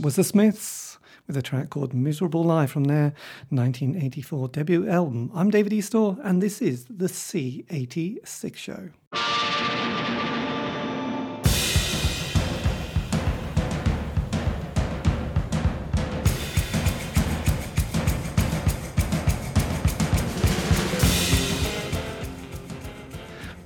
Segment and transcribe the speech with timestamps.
[0.00, 3.12] That was The Smiths with a track called Miserable Lie from their
[3.50, 5.30] 1984 debut album.
[5.34, 8.88] I'm David Eastaugh, and this is the C86 Show.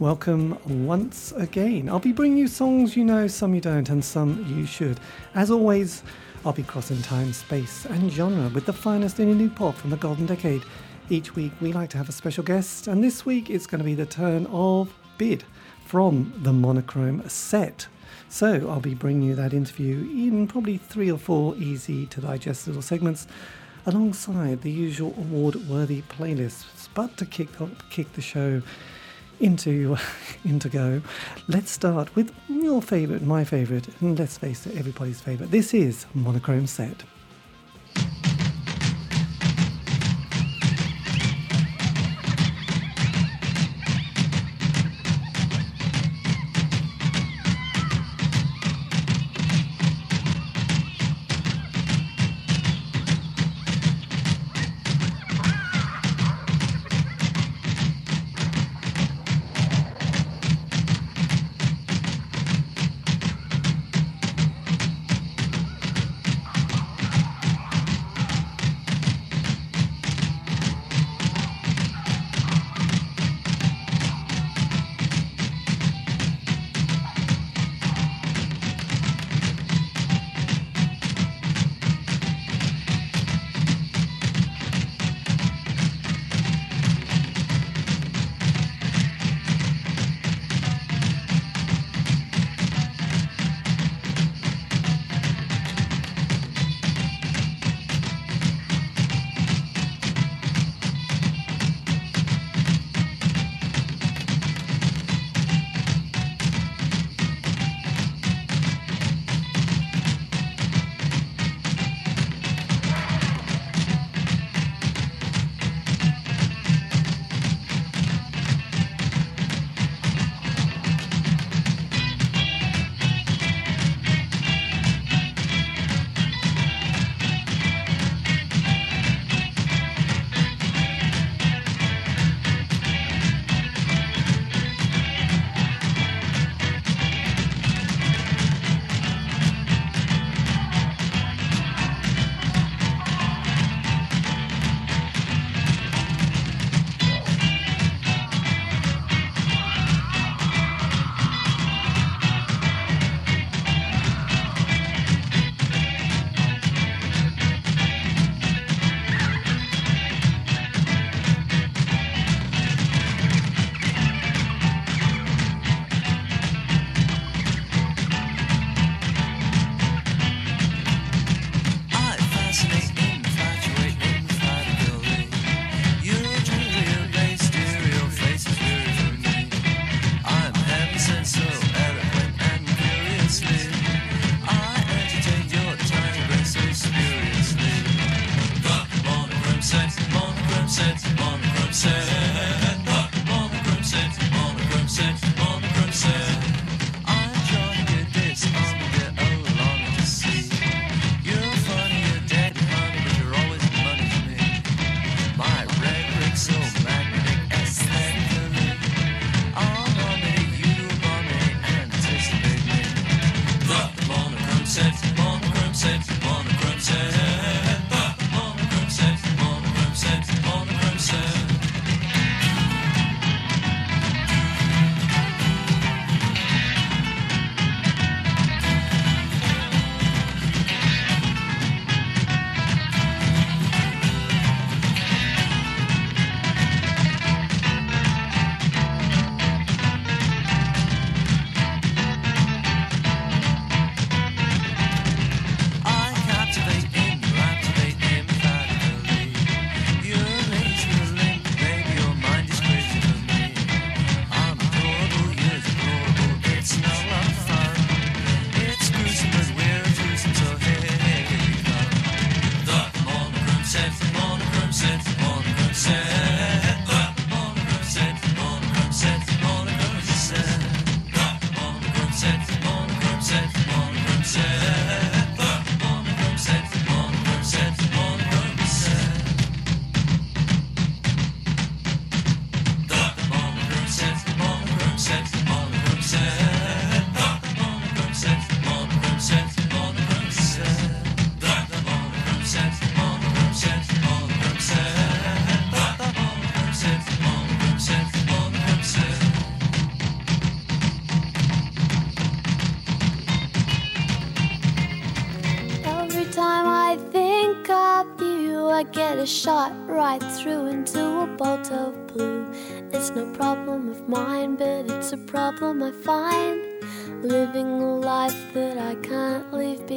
[0.00, 1.88] Welcome once again.
[1.88, 4.98] I'll be bringing you songs you know, some you don't, and some you should.
[5.36, 6.02] As always,
[6.46, 9.96] I'll be crossing time, space, and genre with the finest in new pop from the
[9.96, 10.62] golden decade.
[11.08, 13.84] Each week, we like to have a special guest, and this week it's going to
[13.84, 15.44] be the turn of Bid
[15.86, 17.86] from the Monochrome set.
[18.28, 22.66] So I'll be bringing you that interview in probably three or four easy to digest
[22.66, 23.26] little segments
[23.86, 26.88] alongside the usual award worthy playlists.
[26.92, 27.48] But to kick,
[27.88, 28.60] kick the show,
[29.44, 29.96] into
[30.44, 31.02] into go.
[31.48, 35.50] Let's start with your favourite, my favourite, and let's face it, everybody's favourite.
[35.50, 37.04] This is Monochrome Set.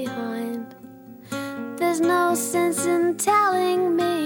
[0.07, 0.75] Behind.
[1.77, 4.23] There's no sense in telling me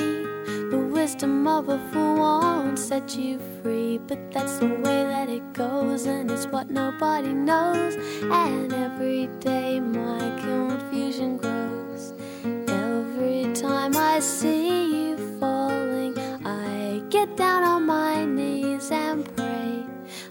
[0.69, 3.97] the wisdom of a fool won't set you free.
[4.07, 7.95] But that's the way that it goes, and it's what nobody knows.
[8.23, 12.13] And every day my confusion grows.
[12.67, 16.13] Every time I see you falling,
[16.45, 19.85] I get down on my knees and pray.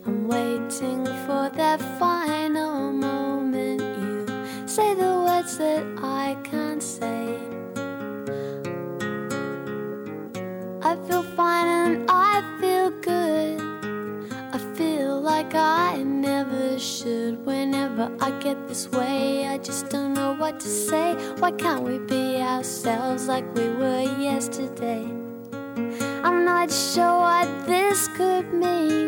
[0.06, 3.80] I'm waiting for that final moment.
[3.80, 4.26] You
[4.66, 5.19] say the
[5.50, 7.36] words that I can't say.
[10.82, 13.60] I feel fine and I feel good.
[14.52, 17.44] I feel like I never should.
[17.44, 21.14] Whenever I get this way, I just don't know what to say.
[21.38, 25.04] Why can't we be ourselves like we were yesterday?
[26.24, 28.99] I'm not sure what this could mean.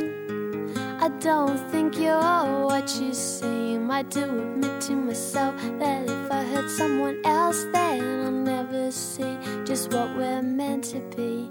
[1.02, 3.90] I don't think you're what you seem.
[3.90, 9.37] I do admit to myself that if I hurt someone else, then I'll never see
[9.64, 11.50] just what we're meant to be.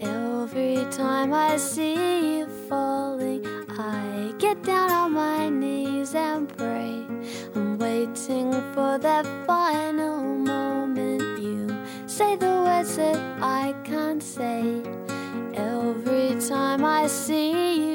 [0.00, 7.04] Every time I see you falling, I get down on my knees and pray.
[7.54, 11.38] I'm waiting for that final moment.
[11.38, 11.68] You
[12.06, 14.80] say the words that I can't say.
[15.52, 17.93] Every time I see you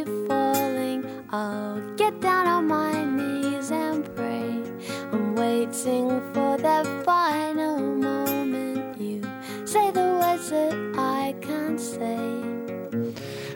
[1.32, 4.64] I'll get down on my knees and pray.
[5.12, 9.00] I'm waiting for that final moment.
[9.00, 9.22] You
[9.64, 12.18] say the words that I can't say.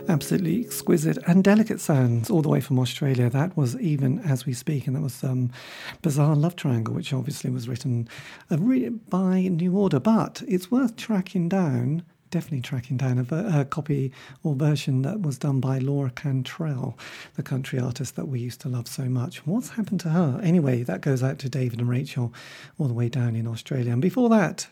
[0.07, 3.27] Absolutely exquisite and delicate sounds all the way from Australia.
[3.27, 5.49] That was even as we speak, and that was um,
[6.03, 8.07] Bizarre Love Triangle, which obviously was written
[8.51, 8.57] uh,
[9.09, 9.99] by New Order.
[9.99, 12.03] But it's worth tracking down
[12.33, 14.11] definitely tracking down a, a, copy
[14.41, 16.97] or version that was done by Laura Cantrell,
[17.35, 19.45] the country artist that we used to love so much.
[19.45, 20.39] What's happened to her?
[20.41, 22.33] Anyway, that goes out to David and Rachel
[22.79, 23.93] all the way down in Australia.
[23.93, 24.65] And before that,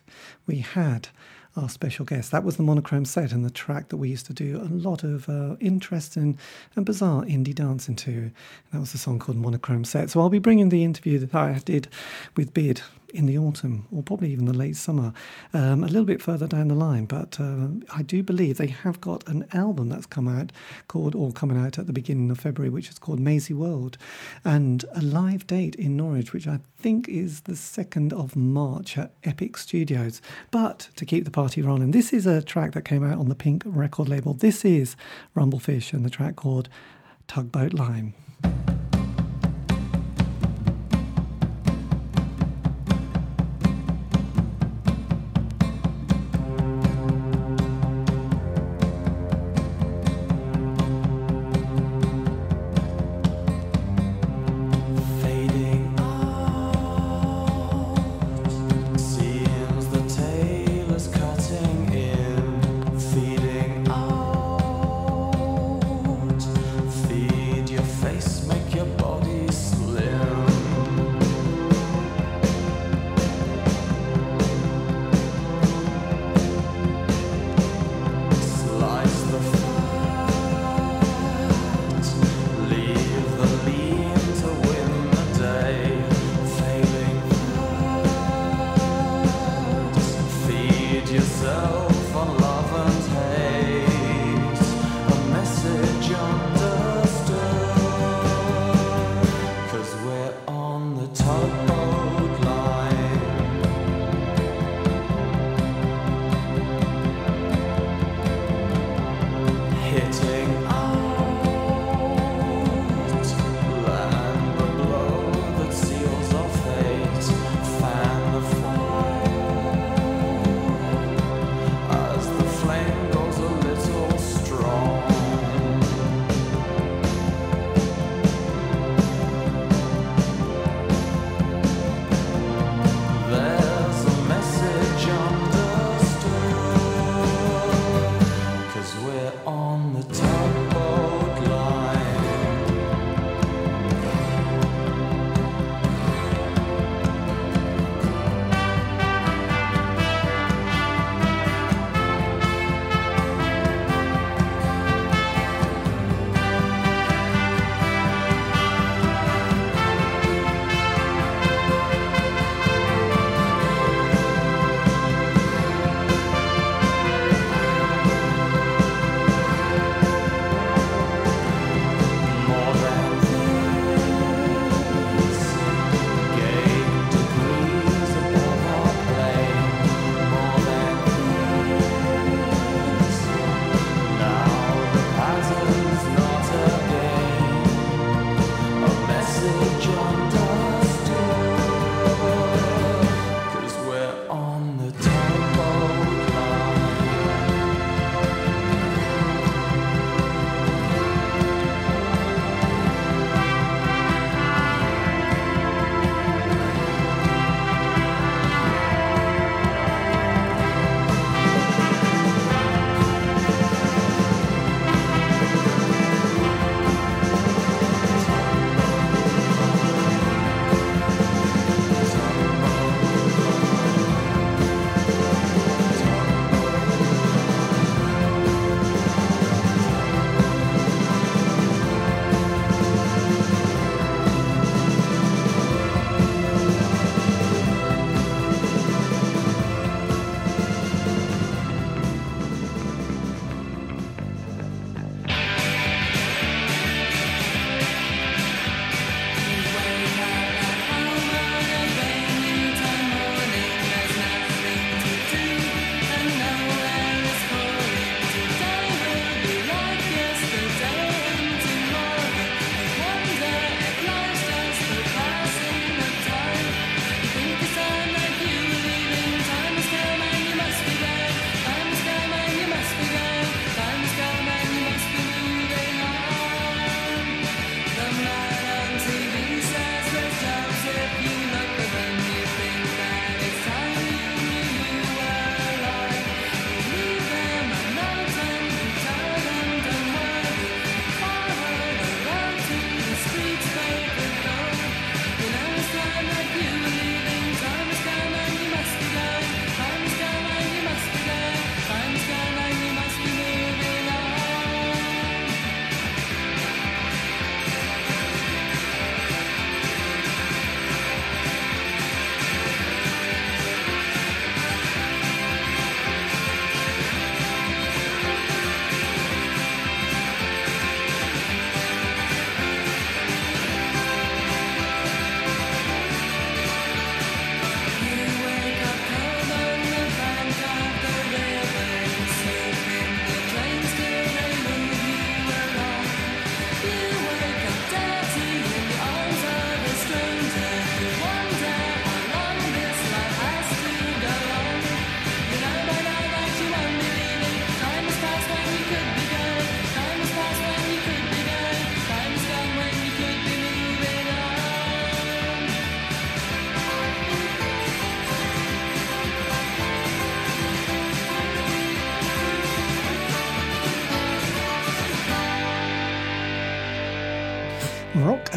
[0.48, 1.10] we had
[1.56, 2.32] our special guest.
[2.32, 5.04] That was the monochrome set and the track that we used to do a lot
[5.04, 6.40] of uh, interesting
[6.76, 8.32] and bizarre indie dancing to.
[8.72, 10.10] That was a song called Monochrome Set.
[10.10, 11.90] So I'll be bringing the interview that I did
[12.36, 12.82] with Bid
[13.14, 15.14] in the autumn or probably even the late summer,
[15.54, 17.06] um, a little bit further down the line.
[17.06, 20.52] But uh, I do believe they have got an album that's come out
[20.88, 23.96] called, or coming out at the beginning of February, which is called Maisieworld,
[24.44, 29.14] and a live date in Norwich, which I think is the 2nd of March at
[29.24, 30.22] Epic Studios.
[30.50, 33.36] But to keep the party rolling, this is a track that came out on the
[33.36, 34.34] Pink record label.
[34.34, 34.96] This is
[35.36, 36.70] Rumblefish and the track called
[37.28, 38.14] Tugboat Line.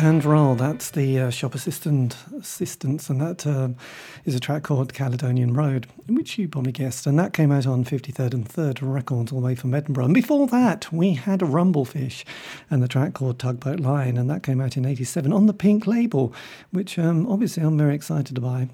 [0.04, 0.54] Rock and roll.
[0.54, 3.68] That's the uh, shop assistant assistants, and that uh,
[4.26, 7.84] is a track called Caledonian Road, which you probably guessed, and that came out on
[7.84, 10.04] 53rd and 3rd Records, all the way from Edinburgh.
[10.04, 12.24] And before that, we had Rumblefish,
[12.68, 15.86] and the track called Tugboat Line, and that came out in '87 on the Pink
[15.86, 16.34] label,
[16.70, 18.68] which um, obviously I'm very excited buy.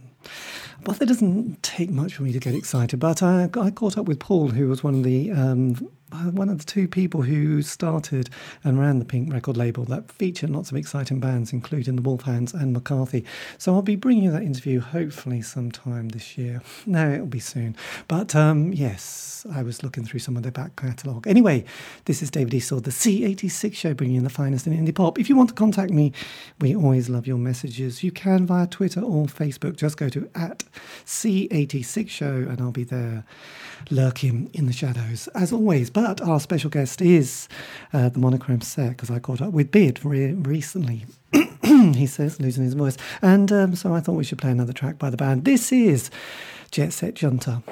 [0.82, 2.98] But it doesn't take much for me to get excited.
[2.98, 6.58] But I, I caught up with Paul, who was one of the um, one of
[6.58, 8.30] the two people who started
[8.64, 12.52] and ran the Pink record label that featured lots of exciting bands, including the Wolfhounds
[12.52, 13.24] and McCarthy.
[13.58, 16.62] So I'll be bringing you that interview hopefully sometime this year.
[16.86, 17.76] No, it'll be soon.
[18.08, 21.26] But um, yes, I was looking through some of their back catalogue.
[21.26, 21.64] Anyway,
[22.04, 25.18] this is David Eastaugh, the C86 show, bringing you the finest in indie pop.
[25.18, 26.12] If you want to contact me,
[26.60, 28.02] we always love your messages.
[28.02, 29.76] You can via Twitter or Facebook.
[29.76, 30.64] Just go to at
[31.04, 33.24] C86 show and I'll be there
[33.90, 35.90] lurking in the shadows, as always.
[36.00, 37.48] Our special guest is
[37.92, 41.06] uh, the Monochrome Set, because I caught up with Bid re- recently.
[41.62, 42.96] he says, losing his voice.
[43.22, 45.44] And um, so I thought we should play another track by the band.
[45.44, 46.10] This is
[46.70, 47.62] Jet Set Junta.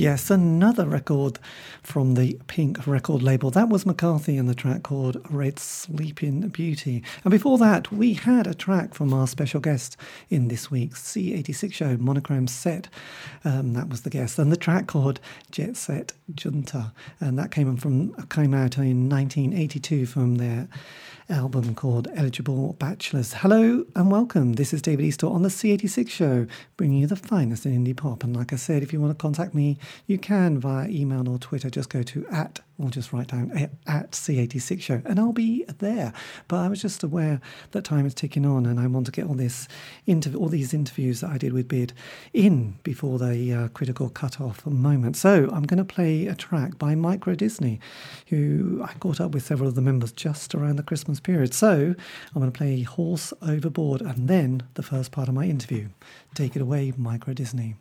[0.00, 1.38] Yes, another record
[1.82, 3.50] from the Pink record label.
[3.50, 7.04] That was McCarthy and the track called Red Sleeping Beauty.
[7.22, 9.98] And before that, we had a track from our special guest
[10.30, 12.88] in this week's C86 show, Monochrome Set.
[13.44, 14.38] Um, that was the guest.
[14.38, 16.92] And the track called Jet Set Junta.
[17.20, 20.66] And that came from came out in 1982 from their
[21.30, 23.34] album called Eligible Bachelors.
[23.34, 24.54] Hello and welcome.
[24.54, 28.24] This is David Eastaugh on the C86 show, bringing you the finest in indie pop.
[28.24, 31.38] And like I said, if you want to contact me, you can via email or
[31.38, 31.70] Twitter.
[31.70, 33.52] Just go to at or just write down
[33.86, 36.12] at C86 show and I'll be there.
[36.48, 37.40] But I was just aware
[37.72, 39.68] that time is ticking on and I want to get all this
[40.06, 41.92] interview, all these interviews that I did with Bid
[42.32, 45.16] in before the uh, critical cut-off moment.
[45.16, 47.80] So I'm going to play a track by Micro Disney,
[48.28, 51.54] who I caught up with several of the members just around the Christmas period.
[51.54, 51.94] So
[52.34, 55.88] I'm going to play Horse Overboard and then the first part of my interview.
[56.34, 57.76] Take it away, Micro Disney.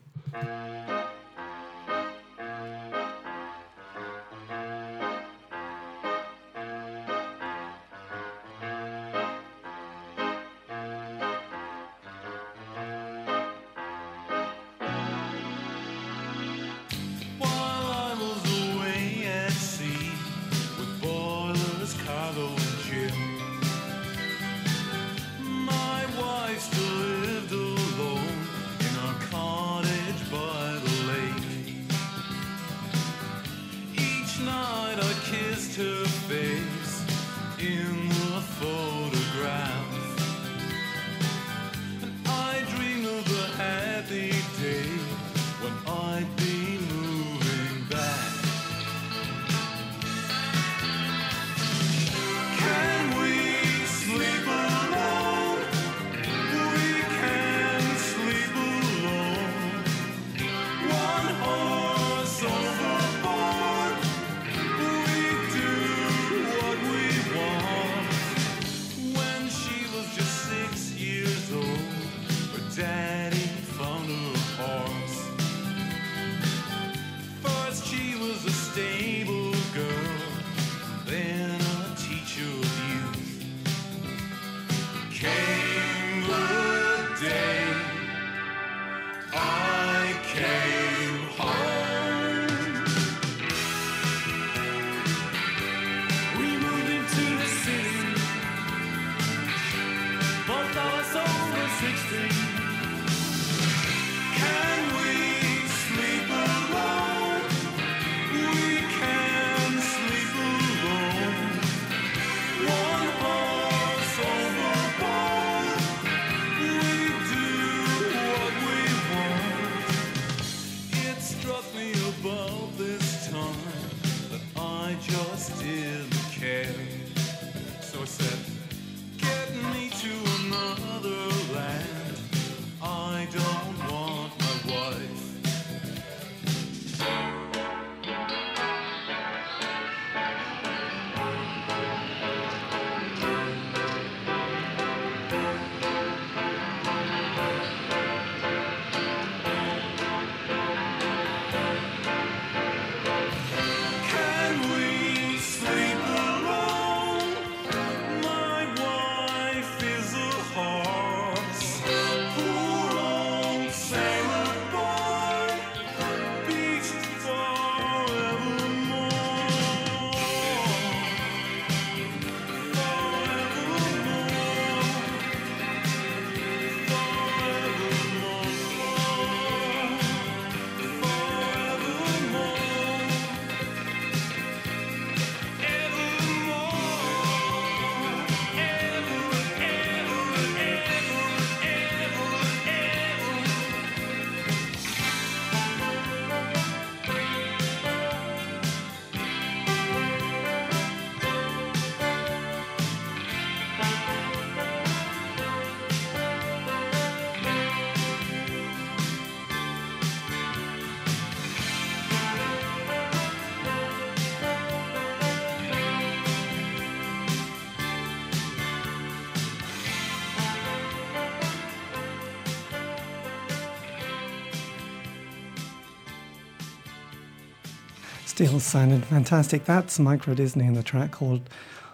[228.40, 229.66] Still sounded fantastic.
[229.66, 231.42] That's Micro Disney and the track called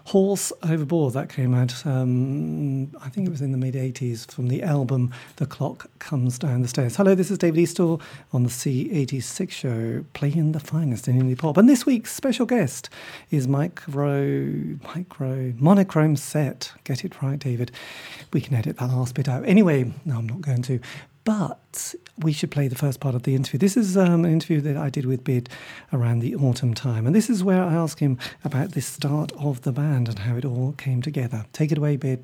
[0.04, 4.50] Horse Overboard, that came out, um, I think it was in the mid 80s, from
[4.50, 6.98] the album The Clock Comes Down the Stairs.
[6.98, 8.00] Hello, this is David Eastaugh
[8.32, 11.58] on the C86 show, playing the finest in indie pop.
[11.58, 12.92] And this week's special guest
[13.32, 16.74] is Micro, Micro, Monochrome Set.
[16.84, 17.72] Get it right, David.
[18.34, 19.44] We can edit that last bit out.
[19.46, 20.80] Anyway, no, I'm not going to.
[21.26, 23.58] But we should play the first part of the interview.
[23.58, 25.50] This is um, an interview that I did with Bid
[25.92, 27.08] around the autumn time.
[27.08, 30.38] And this is where I ask him about the start of the band and how
[30.38, 31.46] it all came together.
[31.52, 32.24] Take it away, Bid.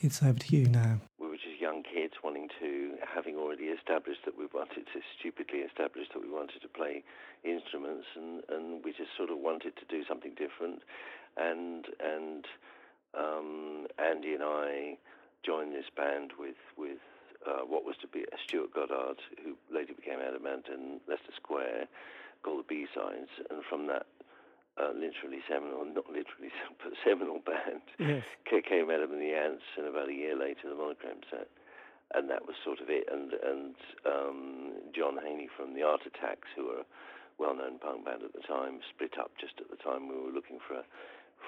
[0.00, 1.00] It's over to you now.
[1.18, 5.60] we were just young kids wanting to, having already established that we wanted to, stupidly
[5.60, 7.02] established that we wanted to play
[7.44, 10.82] instruments, and, and we just sort of wanted to do something different.
[11.38, 12.44] And and
[13.16, 14.98] um, Andy and I
[15.42, 16.98] joined this band with with
[17.46, 21.32] uh, what was to be a Stuart Goddard, who later became Adam Ant and Lester
[21.36, 21.86] Square,
[22.42, 24.06] called the B-Sides, and from that
[24.80, 26.50] uh, literally seminal, not literally,
[26.82, 28.24] but seminal band, Yes.
[28.68, 31.48] Came Adam and the Ants, and about a year later the Monochrome set,
[32.14, 33.04] and that was sort of it.
[33.10, 33.74] And and
[34.06, 36.88] um, John Haney from the Art Attacks, who were a
[37.38, 40.58] well-known punk band at the time, split up just at the time we were looking
[40.66, 40.84] for a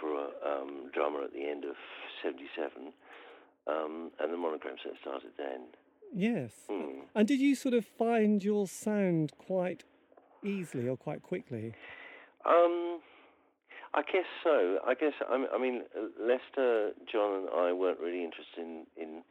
[0.01, 1.77] for a um, drummer at the end of
[2.23, 2.93] '77,
[3.67, 5.73] um, and the Monochrome set started then.
[6.15, 6.53] Yes.
[6.71, 7.01] Hmm.
[7.15, 9.85] And did you sort of find your sound quite
[10.45, 11.75] easily or quite quickly?
[12.47, 13.01] Um,
[13.95, 14.79] I guess so.
[14.87, 15.83] I guess I mean,
[16.21, 19.23] Lester, John, and I weren't really interested in, in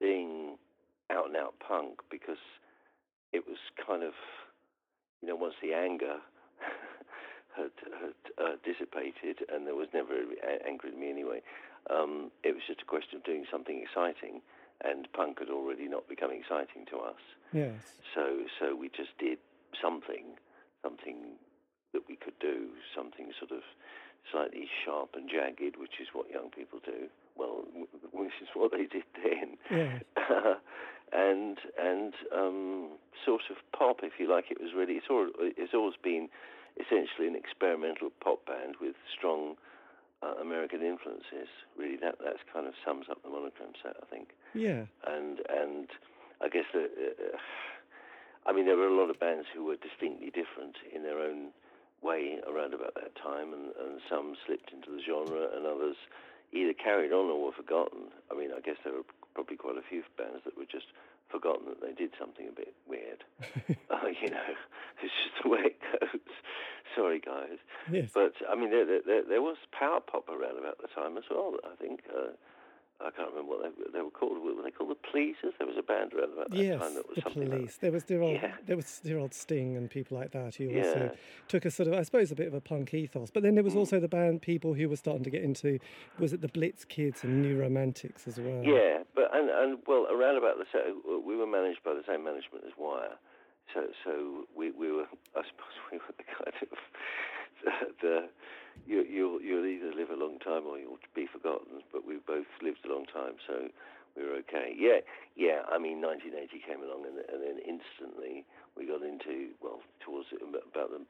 [0.00, 0.56] being
[1.10, 2.40] out and out punk because
[3.32, 4.12] it was kind of,
[5.22, 6.16] you know, once the anger
[7.56, 7.70] had,
[8.00, 10.14] had uh, dissipated, and there was never
[10.66, 11.40] anger in me anyway.
[11.88, 14.40] Um, it was just a question of doing something exciting,
[14.84, 17.22] and punk had already not become exciting to us.
[17.52, 18.00] Yes.
[18.14, 19.38] So so we just did
[19.80, 20.36] something,
[20.82, 21.38] something
[21.92, 23.62] that we could do, something sort of
[24.30, 27.08] slightly sharp and jagged, which is what young people do.
[27.36, 27.64] Well,
[28.12, 29.56] which is what they did then.
[29.70, 30.02] Yes.
[31.12, 32.88] and and um,
[33.24, 34.50] sort of pop, if you like.
[34.50, 36.28] It was really it's, all, it's always been
[36.76, 39.56] essentially an experimental pop band with strong
[40.22, 41.48] uh, American influences.
[41.76, 44.84] Really, that that's kind of sums up the monochrome set, I think Yeah.
[45.06, 45.88] and and
[46.40, 47.36] I guess that uh,
[48.46, 51.50] I mean there were a lot of bands who were distinctly different in their own
[52.02, 55.96] way around about that time, and, and some slipped into the genre, and others
[56.52, 58.12] either carried on or were forgotten.
[58.30, 60.86] I mean, I guess there were probably quite a few bands that were just
[61.30, 63.24] forgotten that they did something a bit weird.
[63.90, 64.48] uh, you know,
[65.02, 66.20] it's just the way it goes.
[66.96, 67.58] Sorry, guys.
[67.90, 68.10] Yes.
[68.14, 71.54] But I mean, there, there, there, was power pop around about the time as well.
[71.64, 72.32] I think uh,
[73.00, 74.42] I can't remember what they, they were called.
[74.42, 75.52] Were they called the Pleasers?
[75.58, 77.72] There was a band around about that yes, time that was the something police.
[77.74, 78.52] like There was dear old, Yeah.
[78.66, 80.78] there was dear old Sting and people like that who Yeah.
[80.86, 81.10] also
[81.48, 83.30] took a sort of, I suppose, a bit of a punk ethos.
[83.30, 83.78] But then there was Mm.
[83.78, 85.78] also the band people who were starting to get into,
[86.18, 88.64] was it the Blitz Kids and New Romantics as well?
[88.64, 92.24] Yeah, but and and well, around about the same, we were managed by the same
[92.24, 93.16] management as Wire,
[93.74, 95.06] so so we we were
[95.36, 96.78] I suppose we were the kind of
[98.02, 98.28] the,
[98.86, 101.82] you you'll you'll either live a long time or you'll be forgotten.
[101.92, 103.68] But we both lived a long time, so
[104.16, 104.74] we were okay.
[104.76, 105.00] Yeah,
[105.36, 105.64] yeah.
[105.68, 108.44] I mean, 1980 came along, and, and then instantly
[108.76, 111.00] we got into well towards about the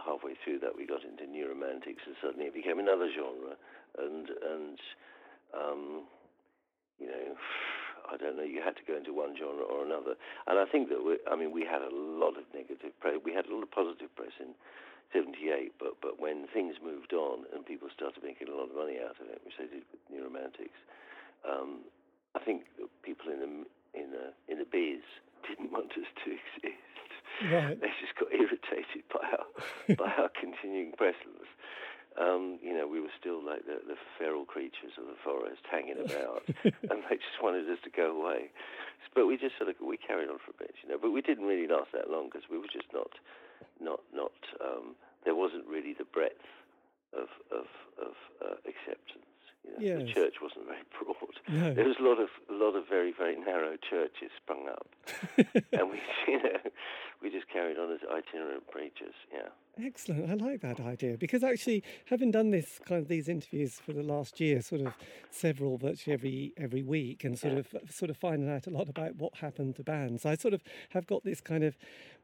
[0.00, 3.56] halfway through that we got into new romantics, and suddenly it became another genre,
[4.00, 4.78] and and
[5.52, 5.82] um,
[6.98, 7.36] you know,
[8.12, 8.44] I don't know.
[8.44, 11.36] You had to go into one genre or another, and I think that we, I
[11.36, 13.20] mean we had a lot of negative press.
[13.24, 14.56] We had a lot of positive press in
[15.12, 18.98] '78, but but when things moved on and people started making a lot of money
[18.98, 20.78] out of it, which they did with New Romantics,
[21.48, 21.84] um,
[22.34, 22.64] I think
[23.02, 23.52] people in the
[23.98, 25.02] in the in the biz
[25.46, 26.84] didn't want us to exist.
[27.38, 27.78] Right.
[27.80, 29.46] They just got irritated by our
[29.94, 31.46] by our continuing presence.
[32.18, 36.02] Um, you know, we were still like the, the feral creatures of the forest hanging
[36.02, 36.42] about,
[36.90, 38.50] and they just wanted us to go away.
[39.14, 40.98] But we just sort of we carried on for a bit, you know.
[41.00, 43.14] But we didn't really last that long because we were just not,
[43.80, 44.32] not, not.
[44.60, 44.94] Um,
[45.24, 46.46] there wasn't really the breadth
[47.12, 47.66] of of
[48.00, 49.24] of uh, acceptance.
[49.80, 51.36] You know, the church wasn't very broad.
[51.48, 51.74] No.
[51.74, 54.88] There was a lot of a lot of very very narrow churches sprung up,
[55.72, 56.58] and we you know
[57.22, 59.14] we just carried on as itinerant preachers.
[59.32, 59.48] Yeah.
[59.80, 60.28] Excellent.
[60.28, 64.02] I like that idea because actually, having done this kind of these interviews for the
[64.02, 64.94] last year, sort of
[65.30, 69.16] several virtually every every week, and sort of sort of finding out a lot about
[69.16, 71.76] what happened to bands, I sort of have got this kind of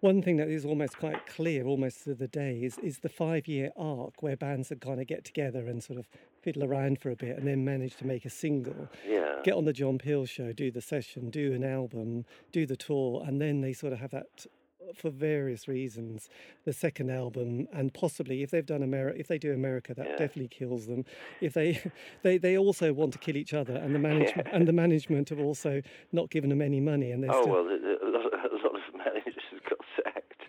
[0.04, 3.48] one thing that is almost quite clear, almost to the day, is is the five
[3.48, 6.06] year arc where bands that kind of get together and sort of
[6.42, 9.40] fiddle around for a bit and then manage to make a single Yeah.
[9.42, 13.24] get on the John Peel show, do the session, do an album, do the tour,
[13.26, 14.46] and then they sort of have that
[14.94, 16.28] for various reasons,
[16.66, 20.16] the second album, and possibly if they've done America, if they do America, that Yeah.
[20.16, 21.06] definitely kills them.
[21.40, 21.80] If they,
[22.22, 25.38] they, they also want to kill each other, and the management and the management have
[25.40, 25.80] also
[26.12, 27.52] not given them any money, and they're Oh still.
[27.54, 30.42] well, the, the, a, lot, a lot of managers got sacked.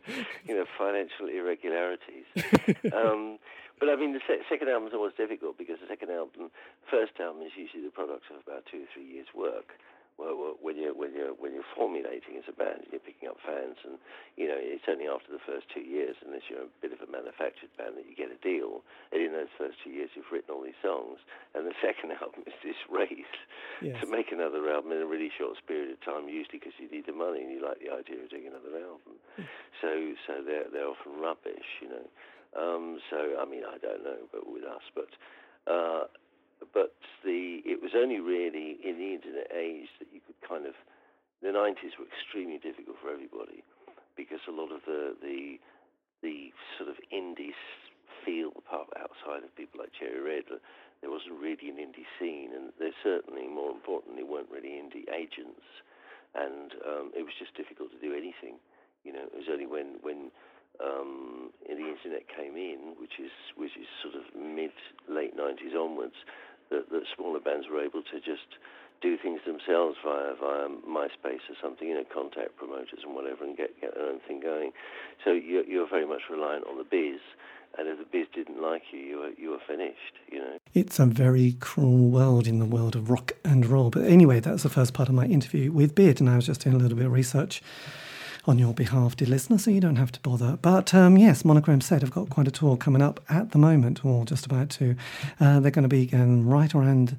[0.49, 2.29] You know, financial irregularities.
[2.93, 3.39] um,
[3.79, 6.51] but I mean, the se- second album is always difficult because the second album,
[6.89, 9.73] first album is usually the product of about two or three years' work.
[10.17, 11.33] Well, when you're when you're
[11.75, 13.99] formulating as a band, you're picking up fans, and
[14.39, 17.09] you know it's only after the first two years, unless you're a bit of a
[17.11, 18.81] manufactured band, that you get a deal.
[19.11, 21.19] And in those first two years, you've written all these songs,
[21.53, 23.35] and the second album is this race
[23.83, 23.99] Yes.
[23.99, 27.05] to make another album in a really short period of time, usually because you need
[27.05, 29.19] the money and you like the idea of doing another album.
[29.83, 29.91] So
[30.25, 32.07] so they're they're often rubbish, you know.
[32.55, 35.11] Um, so I mean I don't know, but with us, but
[35.67, 36.07] uh,
[36.73, 36.95] but
[37.27, 40.73] the it was only really in the internet age that you could kind of
[41.41, 43.63] the 90s were extremely difficult for everybody
[44.15, 45.59] because a lot of the the
[46.23, 47.53] the sort of indie
[48.23, 50.49] feel part outside of people like Cherry Red,
[51.01, 55.61] there wasn't really an indie scene, and there certainly, more importantly, weren't really indie agents,
[56.33, 58.57] and um, it was just difficult to do anything.
[59.05, 60.33] You know, it was only when when
[60.81, 64.73] um, the internet came in, which is which is sort of mid
[65.05, 66.17] late 90s onwards,
[66.71, 68.57] that, that smaller bands were able to just
[69.05, 73.55] do things themselves via via MySpace or something, you know, contact promoters and whatever, and
[73.55, 74.71] get get their own thing going.
[75.23, 77.21] So you're you're very much reliant on the biz,
[77.77, 80.15] and if the biz didn't like you, you were you were finished.
[80.31, 80.57] You know.
[80.73, 83.91] It's a very cruel world in the world of rock and roll.
[83.91, 86.61] But anyway, that's the first part of my interview with Bid, and I was just
[86.61, 87.61] doing a little bit of research
[88.47, 90.57] on your behalf, dear listener, so you don't have to bother.
[90.61, 94.03] But um, yes, Monochrome set I've got quite a tour coming up at the moment,
[94.05, 94.95] or just about to.
[95.39, 97.17] Uh, they're going to be going right around.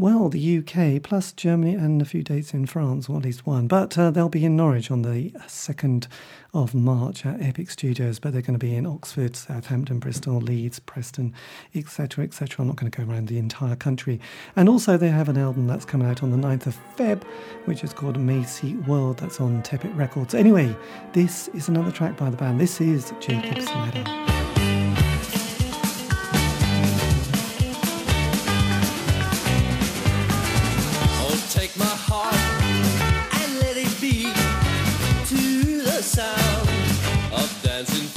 [0.00, 3.66] Well, the UK plus Germany and a few dates in France, or at least one.
[3.66, 6.06] But uh, they'll be in Norwich on the 2nd
[6.54, 8.20] of March at Epic Studios.
[8.20, 11.34] But they're going to be in Oxford, Southampton, Bristol, Leeds, Preston,
[11.74, 12.62] etc., etc.
[12.62, 14.20] I'm not going to go around the entire country.
[14.54, 17.24] And also, they have an album that's coming out on the 9th of Feb,
[17.64, 19.16] which is called Maisieworld.
[19.16, 20.32] That's on Tapete Records.
[20.32, 20.76] Anyway,
[21.12, 22.60] this is another track by the band.
[22.60, 24.27] This is Jacob's Ladder.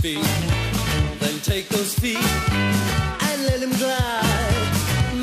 [0.01, 0.25] Feet.
[1.19, 4.71] Then take those feet and let them glide.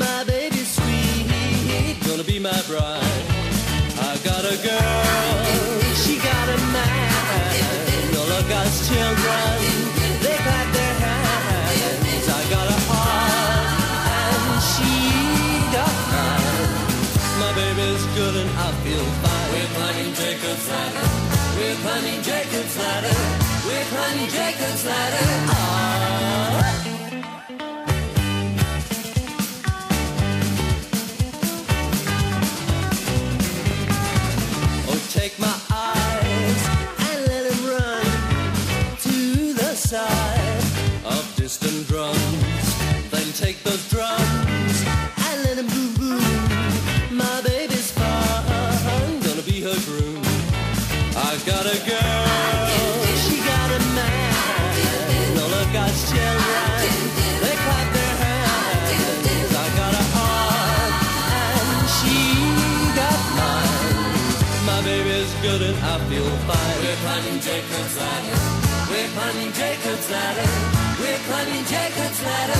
[0.05, 3.25] My baby sweet, gonna be my bride.
[3.99, 8.15] I got a girl, she got a man.
[8.19, 9.68] All of God's children,
[66.09, 66.77] I feel fine.
[66.81, 68.37] We're climbing Jacob's ladder.
[68.89, 70.49] We're climbing Jacob's ladder.
[70.99, 72.53] We're climbing Jacob's ladder.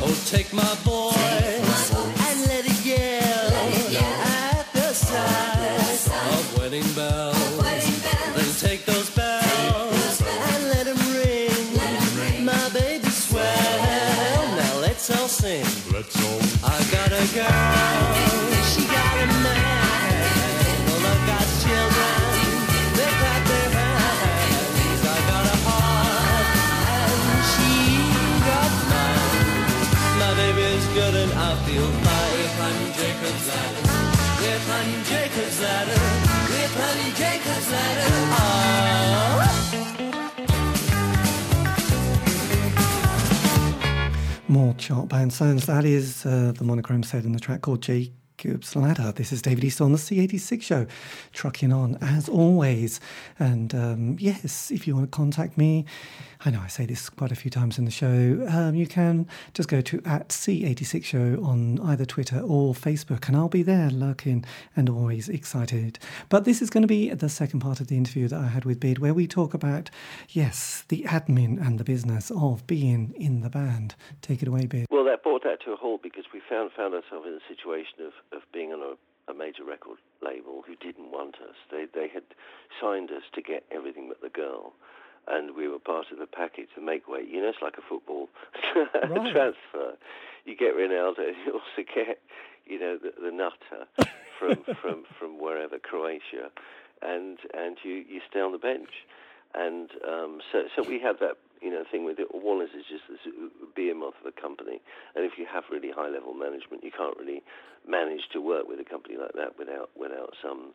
[0.00, 1.13] Oh, take my voice
[44.78, 45.66] Chart band sounds.
[45.66, 49.12] That is uh, the monochrome set in the track called Jacob's Ladder.
[49.12, 50.86] This is David Eastaugh on the C86 show,
[51.32, 53.00] trucking on as always.
[53.38, 55.84] And um, yes, if you want to contact me,
[56.46, 59.26] I know I say this quite a few times in the show, um, you can
[59.54, 63.88] just go to at C86 show on either Twitter or Facebook, and I'll be there
[63.88, 64.44] lurking
[64.76, 65.98] and always excited.
[66.28, 68.66] But this is going to be the second part of the interview that I had
[68.66, 69.88] with Bid, where we talk about,
[70.28, 73.94] yes, the admin and the business of being in the band.
[74.20, 74.86] Take it away, Bid.
[74.90, 78.04] Well, that brought that to a halt because we found found ourselves in a situation
[78.04, 81.56] of, of being on a, a major record label who didn't want us.
[81.70, 82.24] They they had
[82.78, 84.74] signed us to get everything but the girl,
[85.28, 87.28] and we were part of the package, to make weight.
[87.28, 88.28] You know, it's like a football
[88.76, 89.32] Right.
[89.32, 89.96] transfer.
[90.44, 92.20] You get Ronaldo, you also get,
[92.66, 93.86] you know, the, the nutter
[94.38, 96.50] from from from wherever Croatia,
[97.02, 98.90] and and you you stay on the bench.
[99.56, 102.26] And um, so, so we had that, you know, thing with it.
[102.34, 103.32] Warners is just this
[103.76, 104.80] behemoth of a company,
[105.14, 107.40] and if you have really high-level management, you can't really
[107.86, 110.74] manage to work with a company like that without without some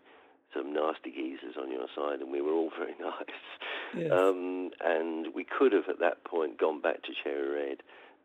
[0.53, 2.21] some nasty geezers on your side.
[2.21, 3.41] And we were all very nice.
[3.95, 4.11] Yes.
[4.11, 7.77] Um, and we could have at that point gone back to Cherry Red,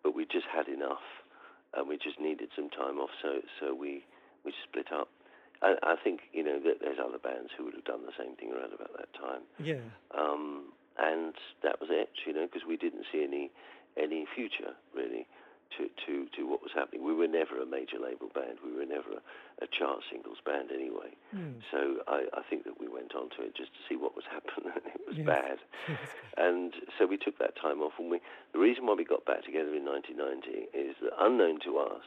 [0.03, 1.05] but we just had enough,
[1.77, 3.11] and we just needed some time off.
[3.23, 4.05] So so we
[4.45, 5.09] we split up.
[5.63, 8.37] I, I think you know that there's other bands who would have done the same
[8.37, 9.81] thing around about that time Yeah.
[10.13, 13.51] um, and that was it, you know, because we didn't see any
[13.97, 15.27] any future really
[15.79, 17.05] to, to, to what was happening.
[17.05, 18.59] We were never a major label band.
[18.65, 19.23] We were never a,
[19.65, 21.15] a chart singles band anyway.
[21.33, 21.61] Hmm.
[21.71, 24.25] So I, I think that we went on to it just to see what was
[24.31, 25.27] happening, and it was Yes.
[25.27, 25.59] bad.
[26.37, 28.19] And so we took that time off, and we
[28.53, 32.03] the reason why we got back together in 1990 is that unknown to us,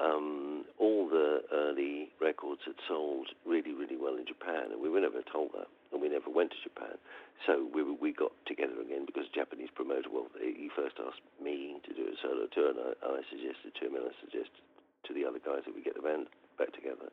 [0.00, 5.00] um, all the early records had sold really, really well in Japan, and we were
[5.00, 6.96] never told that, and we never went to Japan.
[7.46, 11.76] So we we got together again because a Japanese promoter, well, he first asked me
[11.84, 14.62] to do a solo tour, and I, I suggested to him, and I suggested
[15.06, 17.10] to the other guys that we get the band back together,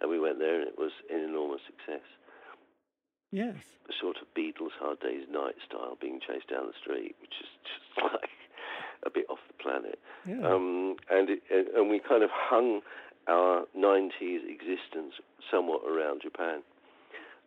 [0.00, 2.04] and we went there, and it was an enormous success.
[3.32, 3.56] Yes.
[3.88, 7.48] The sort of Beatles Hard Day's Night style, being chased down the street, which is
[7.64, 8.30] just like
[9.06, 9.98] a bit off the planet.
[10.26, 10.46] Yeah.
[10.46, 12.80] Um, and, it, and we kind of hung
[13.28, 15.14] our 90s existence
[15.50, 16.62] somewhat around Japan.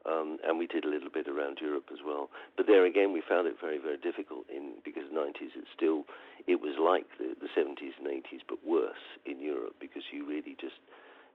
[0.06, 2.30] Um, and we did a little bit around Europe as well.
[2.58, 6.06] But there again, we found it very, very difficult in because 90s it's still
[6.46, 10.56] it was like the, the 70s and 80s, but worse in Europe because you really
[10.62, 10.78] just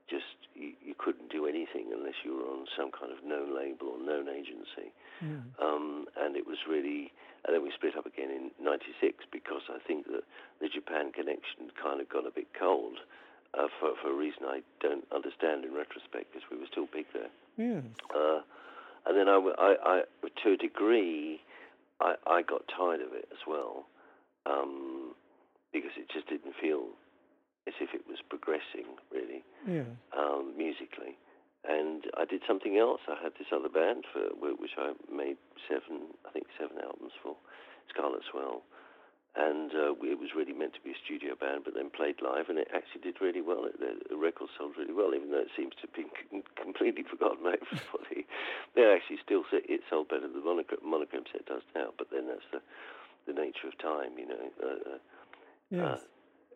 [0.09, 3.95] just you, you couldn't do anything unless you were on some kind of known label
[3.95, 5.45] or known agency yeah.
[5.61, 7.13] um, and it was really,
[7.45, 10.23] and then we split up again in '96 because I think that
[10.59, 12.97] the Japan connection kind of got a bit cold
[13.53, 17.05] uh, for for a reason I don't understand in retrospect because we were still big
[17.13, 17.31] there.
[17.57, 17.83] Yes.
[18.09, 18.41] Uh,
[19.05, 20.01] and then I, I,
[20.43, 21.41] to a degree,
[21.99, 23.87] I, I got tired of it as well
[24.45, 25.15] um,
[25.73, 26.85] because it just didn't feel
[27.67, 29.85] as if it was progressing really Yeah.
[30.17, 31.17] um, musically.
[31.63, 33.01] And I did something else.
[33.07, 35.37] I had this other band for which I made
[35.69, 37.35] seven, I think seven albums for,
[37.93, 38.63] Scarlet's Well,
[39.35, 42.49] and uh, it was really meant to be a studio band, but then played live,
[42.49, 43.63] and it actually did really well.
[43.63, 47.03] The, the record sold really well, even though it seems to have been c- completely
[47.11, 48.25] forgotten by everybody.
[48.75, 52.07] they actually still say it sold better than the monochrome, monochrome set does now, but
[52.11, 52.59] then that's the
[53.29, 54.43] the nature of time, you know.
[54.57, 54.99] Uh, uh,
[55.69, 56.01] Yes.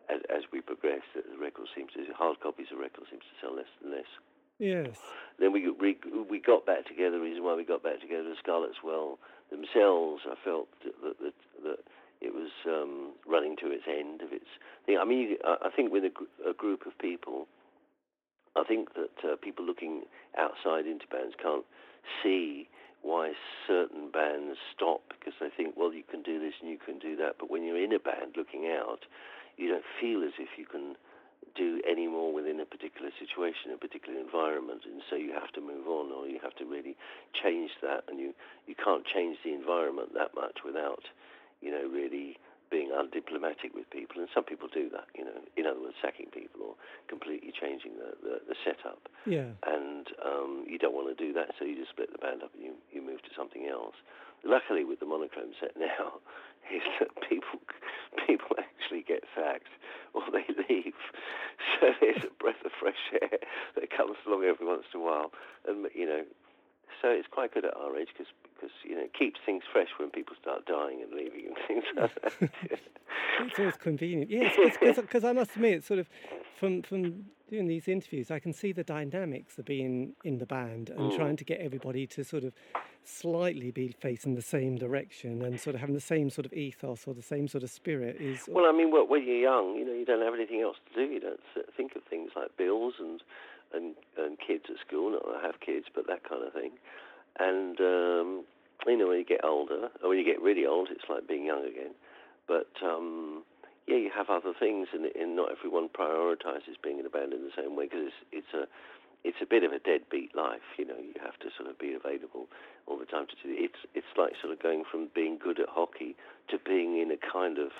[0.09, 3.55] As, as we progress, the record seems to hard copies of records seems to sell
[3.55, 4.11] less and less.
[4.59, 4.97] yes.
[5.39, 5.97] Then we we
[6.29, 7.17] we got back together.
[7.17, 11.33] The reason why we got back together, the Scarlet's Well themselves, I felt that that,
[11.63, 11.79] that,
[12.21, 14.49] it was um, running to its end of its
[14.85, 14.97] thing.
[14.99, 17.47] I mean, I I think with a, gr- a group of people,
[18.55, 20.03] I think that uh, people looking
[20.37, 21.65] outside into bands can't
[22.23, 22.67] see
[23.05, 23.33] why
[23.67, 27.15] certain bands stop because they think, well, you can do this and you can do
[27.15, 27.35] that.
[27.37, 29.05] But when you're in a band looking out,
[29.57, 30.95] you don't feel as if you can
[31.55, 35.61] do any more within a particular situation, a particular environment, and so you have to
[35.61, 36.95] move on, or you have to really
[37.31, 38.33] change that, and you
[38.67, 41.03] you can't change the environment that much without,
[41.61, 42.37] you know, really
[42.71, 46.27] being undiplomatic with people, and some people do that, you know, in other words, sacking
[46.33, 46.73] people or
[47.07, 49.53] completely changing the the, the setup, Yeah.
[49.63, 52.51] and um, you don't want to do that, so you just split the band up
[52.55, 53.95] and you you move to something else.
[54.43, 56.19] Luckily, with the monochrome set now,
[56.73, 57.59] is that people
[58.27, 59.69] people actually get sacked
[60.13, 60.93] or they leave.
[61.81, 63.39] So there's a breath of fresh air
[63.75, 65.31] that comes along every once in a while,
[65.67, 66.23] and you know,
[67.01, 69.87] so it's quite good at our age because because you know it keeps things fresh
[69.97, 72.79] when people start dying and leaving and things like that.
[73.41, 74.31] It's always convenient.
[74.31, 74.55] Yes,
[74.95, 76.09] because I must admit, it's sort of,
[76.57, 80.89] from from doing these interviews, I can see the dynamics of being in the band
[80.89, 81.15] and Mm.
[81.15, 82.53] trying to get everybody to sort of
[83.07, 87.07] slightly be facing the same direction and sort of having the same sort of ethos
[87.07, 88.47] or the same sort of spirit is.
[88.47, 91.13] Well, I mean, when you're young, you know, you don't have anything else to do.
[91.13, 91.39] You don't
[91.75, 93.21] think of things like bills and
[93.73, 95.11] and, and kids at school.
[95.11, 96.71] Not that I have kids, but that kind of thing.
[97.39, 98.45] And um,
[98.87, 101.45] you know, when you get older, or when you get really old, it's like being
[101.45, 101.93] young again.
[102.47, 103.43] But um,
[103.87, 107.41] yeah, you have other things, and, and not everyone prioritises being in a band in
[107.43, 108.67] the same way because it's, it's a
[109.25, 110.77] it's a bit of a deadbeat life.
[110.77, 112.45] You know, you have to sort of be available
[112.85, 113.49] all the time to do.
[113.49, 116.15] It's it's like sort of going from being good at hockey
[116.53, 117.73] to being in a kind of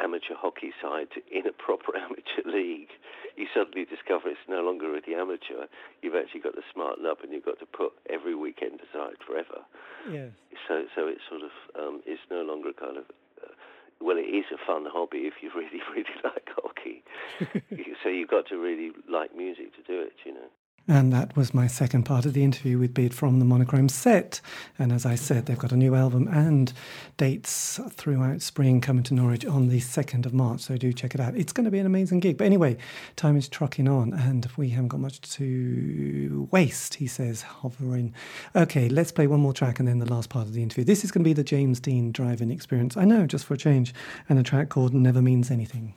[0.00, 2.96] amateur hockey side to in a proper amateur league.
[3.36, 5.68] You suddenly discover it's no longer really amateur.
[6.00, 9.68] You've actually got to smarten up, and you've got to put every weekend aside forever.
[10.08, 10.32] Yes.
[10.64, 13.04] So so it's sort of um, it's no longer kind of
[14.02, 17.02] well, it is a fun hobby if you really, really like hockey.
[18.02, 20.50] so you've got to really like music to do it, you know.
[20.88, 24.40] And that was my second part of the interview with Bid from the Monochrome set.
[24.78, 26.72] And as I said, they've got a new album and
[27.16, 30.60] dates throughout spring coming to Norwich on the 2nd of March.
[30.60, 31.36] So do check it out.
[31.36, 32.36] It's going to be an amazing gig.
[32.36, 32.76] But anyway,
[33.14, 38.12] time is trucking on and we haven't got much to waste, he says, hovering.
[38.56, 40.82] Okay, let's play one more track and then the last part of the interview.
[40.82, 42.96] This is going to be the James Dean driving experience.
[42.96, 43.94] I know, just for a change.
[44.28, 45.94] And a track called Never Means Anything.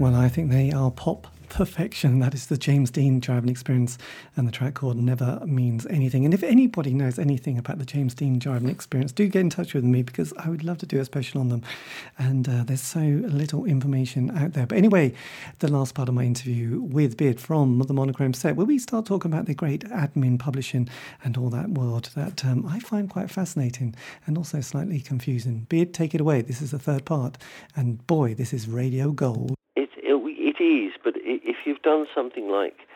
[0.00, 2.20] Well, I think they are pop perfection.
[2.20, 3.98] That is the James Dean driving experience,
[4.34, 6.24] and the track called Never Means Anything.
[6.24, 9.74] And if anybody knows anything about the James Dean driving experience, do get in touch
[9.74, 11.62] with me because I would love to do a special on them.
[12.16, 14.64] And uh, there's so little information out there.
[14.64, 15.12] But anyway,
[15.58, 19.04] the last part of my interview with Bid from the Monochrome set, where we start
[19.04, 20.88] talking about the great admin publishing
[21.22, 23.94] and all that world that um, I find quite fascinating
[24.26, 25.66] and also slightly confusing.
[25.68, 26.40] Bid, take it away.
[26.40, 27.36] This is the third part.
[27.76, 29.56] And boy, this is radio gold.
[30.42, 32.88] It, is, but if you've done something like,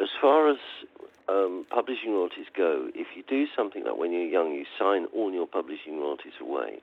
[0.00, 0.58] as far as
[1.26, 5.32] um, publishing royalties go, if you do something like when you're young, you sign all
[5.32, 6.80] your publishing royalties away,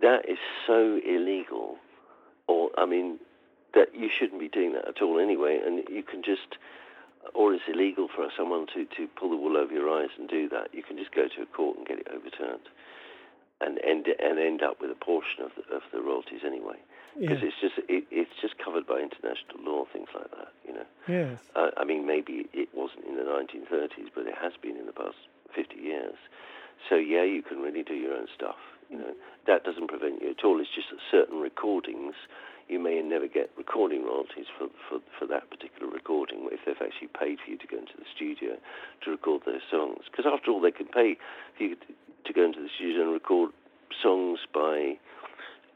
[0.00, 1.76] that is so illegal,
[2.48, 3.18] or I mean,
[3.74, 6.56] that you shouldn't be doing that at all anyway, and you can just,
[7.34, 10.48] or it's illegal for someone to, to pull the wool over your eyes and do
[10.48, 10.72] that.
[10.72, 12.66] You can just go to a court and get it overturned,
[13.60, 16.80] and end and end up with a portion of the, of the royalties anyway,
[17.18, 17.48] because Yeah.
[17.48, 20.86] it's just it, it's just covered by international law, things like that, you know.
[21.08, 21.38] Yes.
[21.54, 24.92] Uh, I mean, maybe it wasn't in the 1930s, but it has been in the
[24.92, 25.16] past
[25.54, 26.14] 50 years.
[26.88, 28.56] So yeah, you can really do your own stuff.
[28.88, 29.14] You know,
[29.46, 30.60] that doesn't prevent you at all.
[30.60, 32.14] It's just that certain recordings,
[32.68, 37.08] you may never get recording royalties for, for, for that particular recording if they've actually
[37.08, 38.56] paid for you to go into the studio
[39.04, 40.04] to record those songs.
[40.10, 41.16] Because after all, they can pay
[41.56, 41.86] for you to,
[42.26, 43.50] to go into the studio and record
[44.02, 44.98] songs by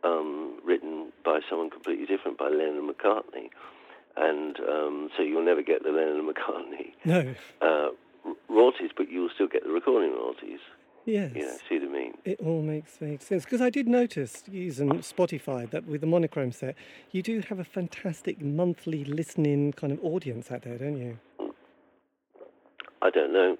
[0.04, 3.48] um, written by someone completely different, by Lennon and McCartney.
[4.16, 7.34] And um, so you'll never get the Lennon and McCartney No.
[7.60, 7.88] uh,
[8.48, 10.60] royalties, but you'll still get the recording royalties.
[11.06, 11.32] Yes.
[11.34, 12.14] You know, see what I mean?
[12.24, 16.52] It all makes, makes sense because I did notice using Spotify that with the monochrome
[16.52, 16.76] set,
[17.12, 21.18] you do have a fantastic monthly listening kind of audience out there, don't you?
[23.02, 23.58] I don't know.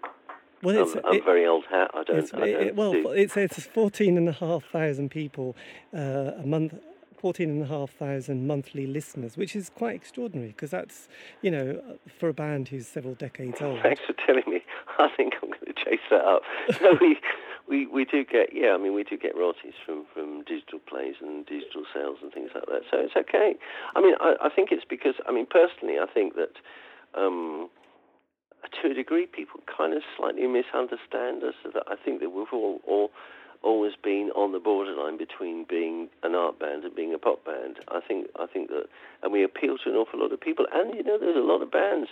[0.64, 1.90] Well, it's, I'm, I'm it- very old hat.
[1.94, 2.18] I don't.
[2.18, 5.54] it's, I don't it- well, do- it says fourteen and a half thousand people
[5.94, 6.74] uh, a month.
[7.20, 11.08] 14 and a half thousand monthly listeners, which is quite extraordinary because that's,
[11.40, 11.80] you know,
[12.18, 13.80] for a band who's several decades old.
[13.80, 14.60] Thanks for telling me.
[14.98, 16.42] I think I'm going to chase that up.
[16.82, 17.16] no, we,
[17.66, 18.74] we we do get yeah.
[18.74, 22.50] I mean, we do get royalties from from digital plays and digital sales and things
[22.54, 22.82] like that.
[22.90, 23.54] So it's okay.
[23.96, 26.52] I mean, I, I think it's because I mean personally, I think that.
[27.14, 27.70] Um,
[28.82, 31.54] to a degree, people kind of slightly misunderstand us.
[31.64, 33.10] That I think that we've all, all
[33.62, 37.78] always been on the borderline between being an art band and being a pop band.
[37.88, 38.86] I think I think that,
[39.22, 40.66] and we appeal to an awful lot of people.
[40.72, 42.08] And you know, there's a lot of bands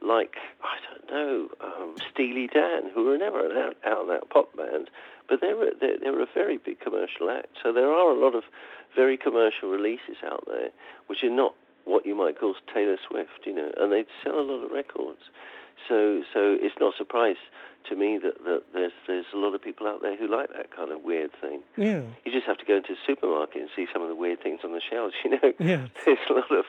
[0.00, 4.30] like I don't know um, Steely Dan, who were never an out, out and out
[4.30, 4.90] pop band,
[5.28, 7.56] but they were they're, they're a very big commercial act.
[7.62, 8.44] So there are a lot of
[8.94, 10.70] very commercial releases out there,
[11.06, 14.42] which are not what you might call Taylor Swift, you know, and they sell a
[14.42, 15.22] lot of records.
[15.88, 17.36] So, so it's no surprise
[17.88, 20.74] to me that, that there's there's a lot of people out there who like that
[20.74, 21.60] kind of weird thing.
[21.76, 22.02] Yeah.
[22.24, 24.60] You just have to go into the supermarket and see some of the weird things
[24.64, 25.14] on the shelves.
[25.24, 25.88] You know, Yes.
[26.04, 26.64] there's a lot of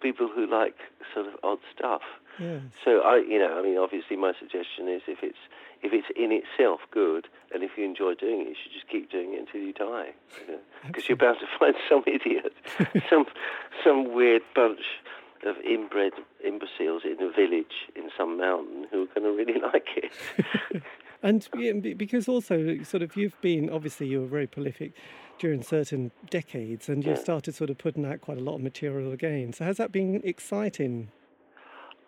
[0.00, 0.76] people who like
[1.12, 2.02] sort of odd stuff.
[2.38, 2.62] Yes.
[2.84, 5.38] So I, you know, I mean, obviously, my suggestion is if it's
[5.82, 9.10] if it's in itself good, and if you enjoy doing it, you should just keep
[9.10, 10.14] doing it until you die,
[10.86, 12.54] because you are bound to find some idiot,
[13.10, 13.26] some
[13.84, 14.80] some weird bunch
[15.46, 16.12] of inbred
[16.44, 20.82] imbeciles in a village in some mountain who are going to really like it.
[21.22, 24.92] And yeah, because also, sort of, you've been obviously you were very prolific
[25.38, 27.22] during certain decades, and you've Yeah.
[27.22, 29.54] started sort of putting out quite a lot of material again.
[29.54, 31.08] So has that been exciting?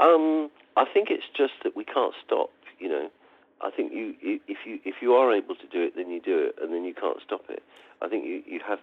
[0.00, 2.50] Um, I think it's just that we can't stop.
[2.78, 3.10] You know,
[3.60, 6.20] I think you i- if you if you are able to do it, then you
[6.20, 7.62] do it, and then you can't stop it.
[8.02, 8.80] I think you, you have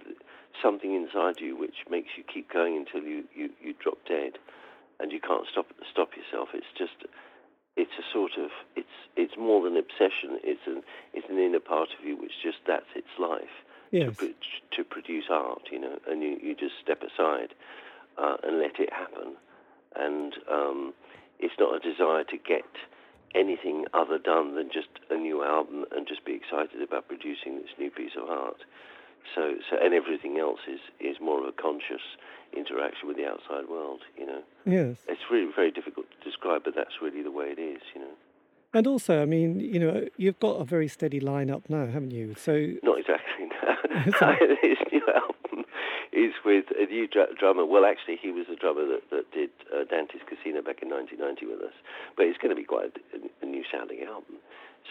[0.62, 4.40] something inside you which makes you keep going until you, you, you drop dead,
[5.00, 6.50] and you can't stop stop yourself.
[6.54, 7.06] It's just
[7.76, 10.40] it's a sort of it's it's more than obsession.
[10.44, 10.82] It's an
[11.14, 13.54] it's an inner part of you which just that's its life
[13.92, 14.16] to, Yes.
[14.18, 14.34] pro-
[14.78, 17.54] to produce art, you know, and you, you just step aside
[18.18, 19.36] uh, and let it happen.
[19.96, 20.94] And um,
[21.40, 22.66] it's not a desire to get
[23.36, 27.72] anything other done than just a new album and just be excited about producing this
[27.80, 28.64] new piece of art.
[29.36, 32.04] So, so and everything else is, is more of a conscious
[32.56, 34.42] interaction with the outside world, you know.
[34.66, 34.98] Yes.
[35.08, 38.14] It's really very difficult to describe, but that's really the way it is, you know.
[38.76, 42.36] And also, I mean, you know, you've got a very steady lineup now, haven't you?
[42.36, 43.46] So Not exactly.
[43.46, 44.36] No.
[44.62, 45.33] His new album
[46.14, 47.66] is with a new dr- drummer.
[47.66, 51.46] Well, actually, he was the drummer that, that did uh, Dante's Casino back in 1990
[51.46, 51.76] with us.
[52.16, 54.38] But it's going to be quite a, a new sounding album.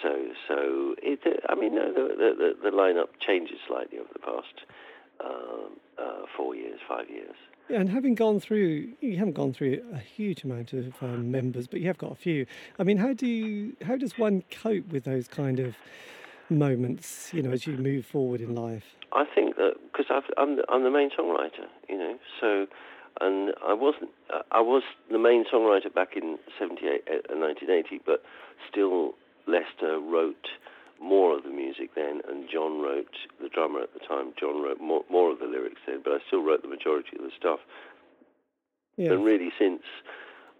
[0.02, 1.20] So, so it.
[1.24, 4.66] Uh, I mean, no, the, the the the lineup changes slightly over the past
[5.24, 7.36] um, uh, four years, five years.
[7.68, 11.80] And having gone through, you haven't gone through a huge amount of um, members, but
[11.80, 12.44] you have got a few.
[12.78, 15.76] I mean, how do you, how does one cope with those kind of
[16.50, 17.30] moments?
[17.32, 18.96] You know, as you move forward in life.
[19.12, 22.66] I think that because I'm the, I'm the main songwriter, you know, so
[23.20, 28.22] and I wasn't uh, I was the main songwriter back in 78 uh, 1980, but
[28.70, 29.12] still
[29.46, 30.48] Lester wrote
[31.00, 34.32] more of the music then, and John wrote the drummer at the time.
[34.38, 37.24] John wrote more, more of the lyrics then, but I still wrote the majority of
[37.24, 37.58] the stuff.
[38.96, 39.12] Yeah.
[39.12, 39.82] And really, since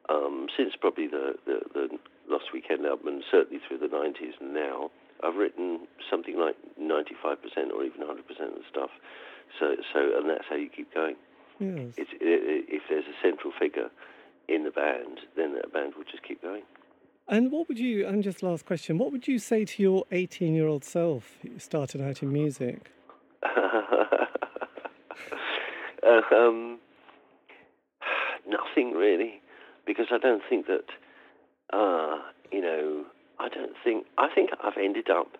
[0.08, 1.88] um, since probably the, the the
[2.28, 4.90] Lost Weekend album, and certainly through the 90s and now,
[5.22, 8.90] I've written something like 95% or even 100% of the stuff.
[9.58, 11.16] So, so, and that's how you keep going.
[11.58, 11.94] Yes.
[11.96, 13.90] It's, i i if there's a central figure
[14.48, 16.62] in the band, then that band will just keep going.
[17.28, 20.54] And what would you, and just last question, what would you say to your 18
[20.54, 22.90] year old self who started out in music?
[26.04, 26.78] Uh, um,
[28.48, 29.40] nothing really,
[29.86, 30.86] because I don't think that,
[31.72, 32.18] uh,
[32.50, 33.04] you know,
[33.38, 35.38] I don't think, I think I've ended up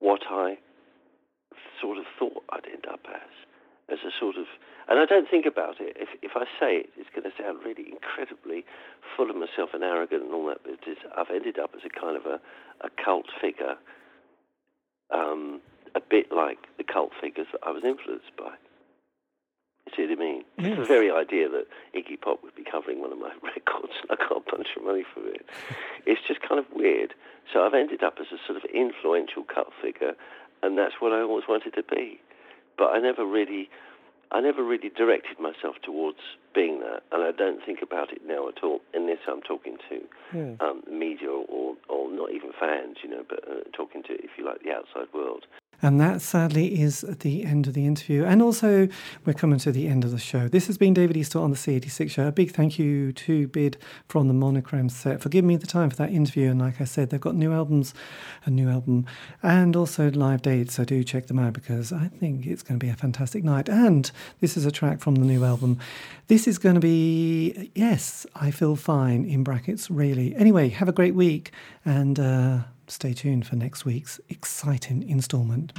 [0.00, 0.58] what I
[1.80, 4.46] sort of thought I'd end up as, as a sort of,
[4.88, 5.96] and I don't think about it.
[5.98, 8.64] If, if I say it, it's going to sound really incredibly
[9.16, 11.90] full of myself and arrogant and all that, but it's, I've ended up as a
[11.90, 12.40] kind of a,
[12.80, 13.76] a cult figure,
[15.10, 15.60] um,
[15.94, 18.54] a bit like the cult figures that I was influenced by.
[19.86, 20.44] You see what I mean?
[20.58, 20.78] Yes.
[20.78, 24.16] The very idea that Iggy Pop would be covering one of my records and I
[24.16, 25.46] got a bunch of money for it.
[26.06, 27.14] it's just kind of weird.
[27.52, 30.14] So I've ended up as a sort of influential cult figure,
[30.62, 32.20] and that's what I always wanted to be.
[32.78, 33.68] But I never really,
[34.32, 36.18] I never really directed myself towards
[36.54, 38.80] being that, and I don't think about it now at all.
[38.94, 40.00] Unless I'm talking to
[40.34, 40.56] Yes.
[40.60, 44.44] um, media or, or not even fans, you know, but uh, talking to, if you
[44.46, 45.46] like, the outside world.
[45.82, 48.24] And that sadly is the end of the interview.
[48.24, 48.88] And also,
[49.24, 50.48] we're coming to the end of the show.
[50.48, 52.26] This has been David Eastaugh on the C86 show.
[52.26, 53.78] A big thank you to Bid
[54.08, 56.50] from the Monochrome set for giving me the time for that interview.
[56.50, 57.94] And like I said, they've got new albums,
[58.44, 59.06] a new album,
[59.42, 60.74] and also live dates.
[60.74, 63.68] So do check them out because I think it's going to be a fantastic night.
[63.68, 64.10] And
[64.40, 65.78] this is a track from the new album.
[66.26, 70.34] This is going to be, yes, I feel fine in brackets, really.
[70.36, 71.52] Anyway, have a great week
[71.84, 72.58] and uh,
[72.90, 75.72] stay tuned for next week's exciting installment.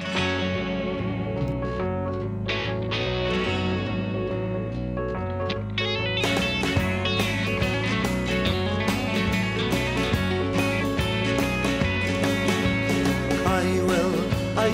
[13.46, 14.58] Are you well?
[14.58, 14.70] Are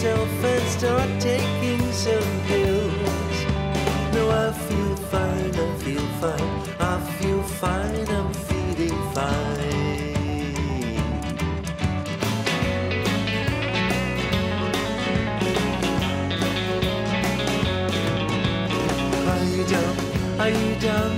[0.00, 3.44] yourself and start taking some pills.
[4.14, 5.54] No, I feel fine.
[5.54, 6.50] I feel fine.
[6.80, 8.08] I feel fine.
[8.08, 9.60] I'm feeling fine.
[19.28, 19.96] Are you dumb?
[20.40, 21.12] Are you dumb?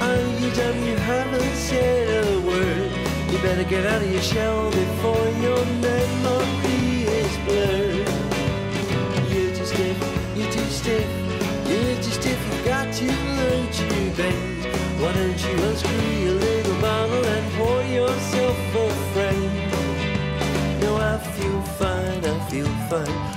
[0.00, 0.84] Are you dumb?
[0.84, 2.90] You haven't said a word.
[3.30, 8.23] You better get out of your shell before your memory is blurred.
[9.64, 11.08] Too stiff, you're too stiff,
[11.66, 12.58] you're too stiff.
[12.58, 14.66] You got to learn to bend.
[15.00, 19.50] Why don't you unscrew your little bottle and pour yourself a friend?
[20.82, 23.33] No, I feel fine, I feel fine,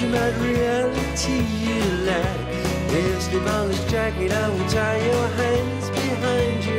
[0.00, 2.38] ultimate reality you lack
[2.92, 4.30] is demolished, jacket.
[4.30, 6.77] I will tie your hands behind you.